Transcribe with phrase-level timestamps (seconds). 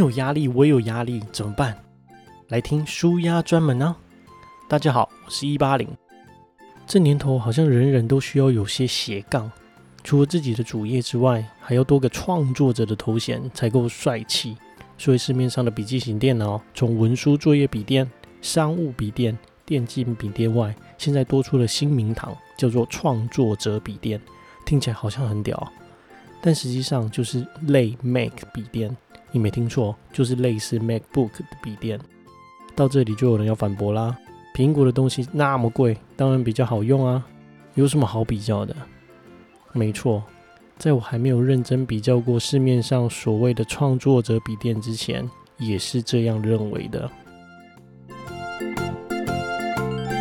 [0.00, 1.76] 有压力，我也有压力，怎么办？
[2.48, 3.94] 来听舒压专门呢。
[4.66, 5.86] 大家好，我是一八零。
[6.86, 9.52] 这年头好像人人都需要有些斜杠，
[10.02, 14.56] 除了自己的主业之外，还要多个创作者的头衔才够帅气。
[14.96, 24.18] 所以市面上的笔记型电脑，从文书作业笔电、商务笔电、电竞笔电外，现在多出了新名堂，叫做创作者笔电。
[24.64, 25.70] 听起来好像很屌，
[26.40, 28.96] 但实际上就是类 Mac 笔电。
[29.32, 31.98] 你没听错，就是类似 MacBook 的笔电。
[32.74, 34.16] 到这里就有人要反驳啦。
[34.54, 37.24] 苹果的东西那么贵，当然比较好用啊，
[37.74, 38.74] 有什么好比较的？
[39.72, 40.22] 没错，
[40.76, 47.08] 在我还没有认真比较过市面上所谓的创作者笔电之前，也是这样认为的。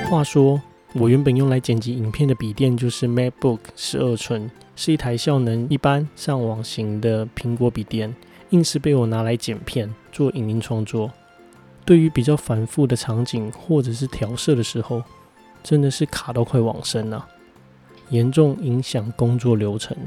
[0.10, 0.62] 话说，
[0.94, 8.16] 我原本用来剪辑影片的笔电就是 MacBook 十二寸，是一台效能一般、上网型的苹果笔电，
[8.50, 11.12] 硬是被我拿来剪片做影音创作。
[11.86, 15.02] 对于比较繁复的场景或者是调色的时候，
[15.64, 17.28] 真的是卡到快往生了，
[18.10, 19.98] 严重影响工作流程。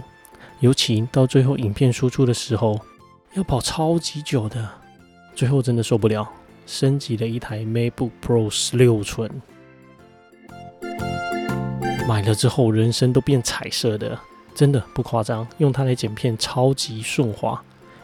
[0.61, 2.81] 尤其到最后影片输出的时候，
[3.35, 4.69] 要跑超级久的，
[5.35, 6.29] 最后真的受不了，
[6.67, 9.29] 升级了一台 MacBook Pro 十六寸。
[12.07, 14.17] 买了之后，人生都变彩色的，
[14.55, 17.61] 真的不夸张，用它来剪片超级顺滑。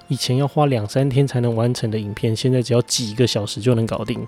[0.08, 4.26] 以前要花两三天才能完成的影片，现在只要几个小时就能搞定。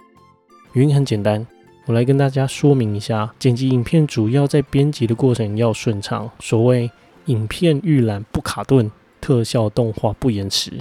[0.75, 1.47] 原因很简单，
[1.87, 6.91] 我来跟大家说明一下：剪辑影片主要在编辑的过程要顺畅，所谓
[7.25, 10.73] 影片预览不卡顿，特效动画不延迟，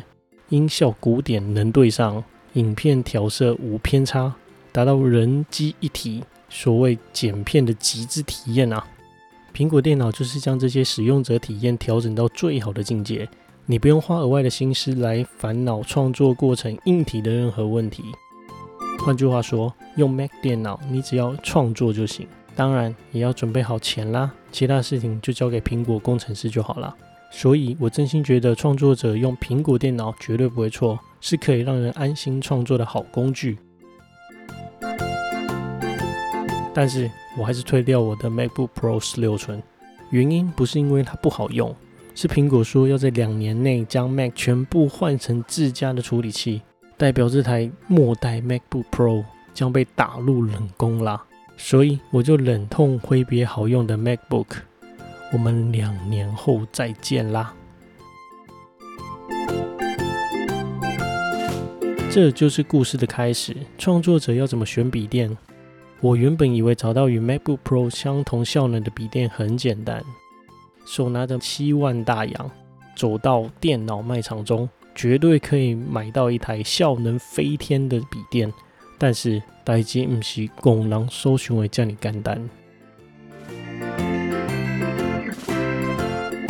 [0.50, 4.36] 音效古典能对上，影片调色无偏差，
[4.74, 8.86] 达到人机一体，所谓剪片的极致体验啊！
[9.56, 13.28] 苹果电脑就是将这些使用者体验调整到最好的境界。
[13.72, 18.04] 你不用花额外的心思来烦恼创作过程硬体的任何问题。
[18.98, 22.28] 换句话说，用 Mac 电脑，你只要创作就行。
[22.56, 26.96] 当然，也要准备好钱啦，其他事情就交给苹果工程师就好了。
[27.30, 33.60] 所以我真心觉得，创作者用苹果电脑绝对不会错，是可以让人安心创作的好工具。
[36.74, 39.62] 但是我还是退掉我的 MacBook Pro 十六寸，
[40.10, 41.76] 原因不是因为它不好用。
[42.22, 46.62] 是苹果说要在两年内将 Mac 全部换成自家的处理器，
[46.98, 51.24] 代表这台末代 MacBook Pro 将被打入冷宫啦。
[51.56, 54.48] 所以我就忍痛挥别好用的 MacBook，
[55.32, 57.54] 我们两年后再见啦。
[62.12, 63.56] 这就是故事的开始。
[63.78, 65.38] 创作者要怎么选笔电？
[66.02, 70.04] 我原本以为找到与 MacBook Pro 相同效能的笔电很简单。
[70.92, 72.52] 手拿着七万大洋，
[72.96, 78.52] 走到电脑卖场中，绝对可以买到一台效能飞天的笔电。
[78.98, 82.50] 但是，代志不是工人所想的这么简单。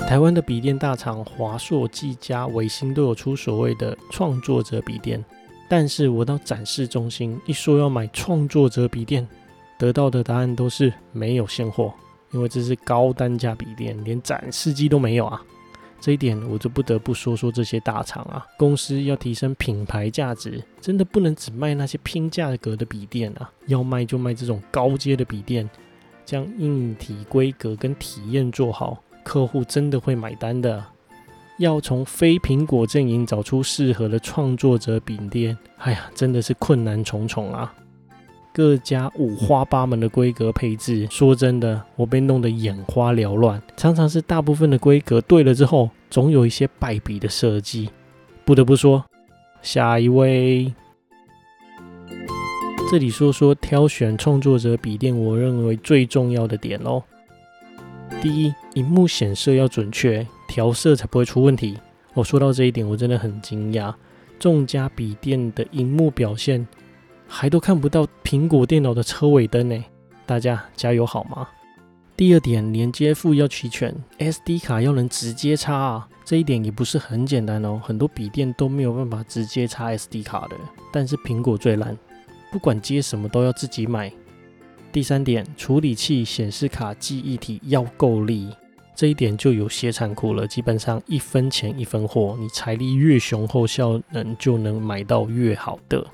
[0.07, 5.21] 台湾的笔电大厂华硕、技嘉、伟星都有出所谓的创作者笔电，
[5.67, 9.27] 但是我到展示中心一说要买创作者笔电，
[9.77, 11.93] 得到的答案都是没有现货。
[12.31, 15.41] 因为这是高单价笔电，连展示机都没有啊！
[16.01, 25.69] 这一点我就不得不说说这些大厂啊，公司要提升品牌价值，真的不能只卖那些拼价格的笔电啊，要卖就卖这种高阶的笔电，
[26.23, 30.81] 将硬体规格跟体验做好，客户真的会买单的。
[31.57, 37.73] 要从非苹果阵营找出适合的创作者笔电，哎呀，真的是困难重重啊！
[38.59, 43.61] 各家五花八门的规格配置，说真的，我被弄得眼花缭乱。
[43.77, 47.89] 常常是大部分的规格对了之后，总有一些败笔的设计。
[48.43, 49.01] 不得不说，
[49.61, 50.73] 下一位，
[52.91, 57.01] 这里说说挑选创作者笔电，我认为最重要的点哦。
[58.21, 61.77] 第一，荧幕显色要准确，调色才不会出问题。
[62.13, 63.93] 我说到这一点，我真的很惊讶，
[64.37, 66.67] 众家笔电的荧幕表现。
[67.31, 69.85] 还都看不到苹果电脑的车尾灯呢，
[70.25, 71.47] 大家加油好吗？
[72.17, 80.55] 第二点，连接副要齐全，SD 卡要能直接插啊，这一点也不是很简单哦，很多笔电都没有办法直接插 SD 卡的，
[80.91, 81.95] 但是苹果最烂，
[82.51, 84.11] 不管接什么都要自己买。
[84.91, 88.49] 第三点，处理器、显示卡、记忆体要够力，
[88.95, 96.05] 这一点就有些残酷了，基本上一分钱一分货，你财力越雄厚，效能就能买到越好的。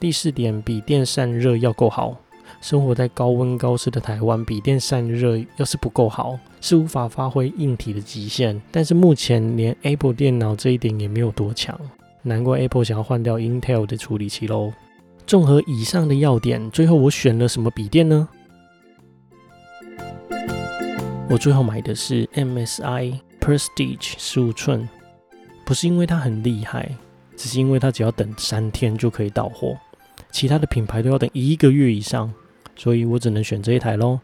[0.00, 2.16] 第四点，笔电散热要够好。
[2.62, 8.60] 生活在高温高湿的台湾，笔电散热要是不够好，是无法发挥硬体的极限。
[8.72, 11.78] 但是目前连 Apple 电脑这一点也没有多强。
[12.22, 14.72] 难怪 Apple 想要换掉 Intel 的处理器喽。
[15.26, 18.26] 综合以上的要点，最后我选了什么笔电呢？
[21.28, 24.88] 我最后买的是 MSI Prestige 十五寸，
[25.64, 26.90] 不是因为它很厉害，
[27.36, 29.78] 只是因为它只要等三天就可以到货，
[30.30, 32.32] 其他的品牌都要等一个月以上，
[32.76, 34.20] 所以我只能选这一台喽。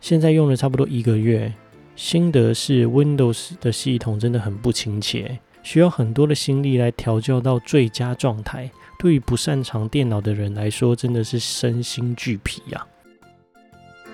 [0.00, 1.52] 现在用了差不多一个月，
[1.96, 8.70] 心得是 Windows 的系统真的很不亲切，需要很多的心力来调教到最佳状态。
[8.98, 12.86] 对于不擅长电脑的人来说，真的是身心俱疲呀。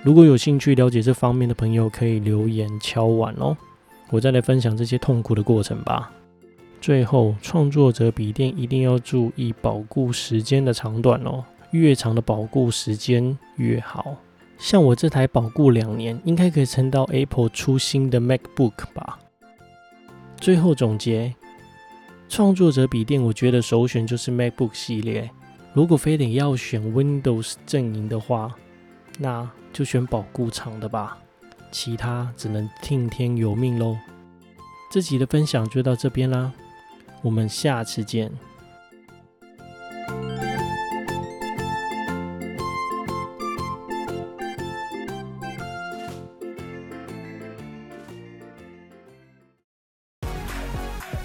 [0.03, 3.57] 如果有兴趣了解这方面的朋友，可以留言敲碗哦，
[4.11, 6.11] 我再来分享这些痛苦的过程吧。
[6.81, 14.17] 最后，创作者笔电一定要注意保固时间的长短哦，越长的保固时间越好。
[14.57, 19.19] 像我这台保固两年，应该可以撑到 Apple 出新的 MacBook 吧。
[20.39, 21.35] 最后总结。
[22.29, 25.29] 创作者笔电，我觉得首选就是 MacBook 系列。
[25.73, 28.55] 如果非得要选 Windows 阵营的话，
[29.19, 31.19] 那就选保固长的吧。
[31.73, 33.97] 其他只能听天由命喽。
[34.93, 36.53] 这集的分享就到这边啦，
[37.23, 38.31] 我们下次见。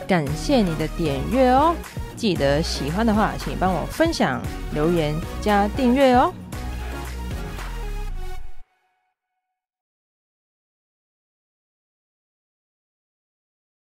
[0.07, 1.75] 感谢你的点阅哦！
[2.15, 4.39] 记得喜欢的话，请帮我分享、
[4.71, 6.31] 留言、加订阅哦！